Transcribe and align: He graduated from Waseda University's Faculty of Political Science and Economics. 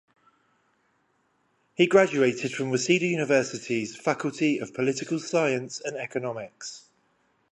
He 1.75 1.85
graduated 1.85 2.53
from 2.55 2.71
Waseda 2.71 3.07
University's 3.07 3.95
Faculty 3.95 4.57
of 4.57 4.73
Political 4.73 5.19
Science 5.19 5.79
and 5.79 5.95
Economics. 5.95 6.85